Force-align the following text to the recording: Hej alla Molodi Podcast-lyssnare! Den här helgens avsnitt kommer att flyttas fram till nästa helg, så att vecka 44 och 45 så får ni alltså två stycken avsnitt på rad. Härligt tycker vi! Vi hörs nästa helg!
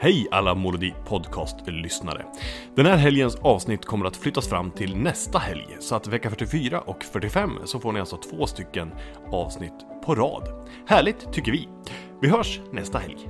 Hej 0.00 0.26
alla 0.30 0.54
Molodi 0.54 0.94
Podcast-lyssnare! 1.06 2.24
Den 2.74 2.86
här 2.86 2.96
helgens 2.96 3.36
avsnitt 3.36 3.84
kommer 3.84 4.06
att 4.06 4.16
flyttas 4.16 4.48
fram 4.48 4.70
till 4.70 4.96
nästa 4.96 5.38
helg, 5.38 5.76
så 5.80 5.94
att 5.94 6.06
vecka 6.06 6.30
44 6.30 6.80
och 6.80 7.04
45 7.04 7.50
så 7.64 7.80
får 7.80 7.92
ni 7.92 8.00
alltså 8.00 8.16
två 8.16 8.46
stycken 8.46 8.90
avsnitt 9.32 9.72
på 10.04 10.14
rad. 10.14 10.68
Härligt 10.86 11.32
tycker 11.32 11.52
vi! 11.52 11.68
Vi 12.22 12.28
hörs 12.28 12.60
nästa 12.72 12.98
helg! 12.98 13.28